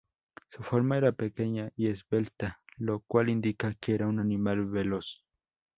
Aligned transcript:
Su 0.49 0.63
forma 0.63 0.97
era 0.97 1.11
pequeña 1.11 1.71
y 1.75 1.85
esbelta 1.87 2.59
lo 2.77 3.01
cual 3.01 3.29
indica 3.29 3.75
que 3.75 3.93
era 3.93 4.07
un 4.07 4.17
animal 4.19 4.65
veloz. 4.65 5.23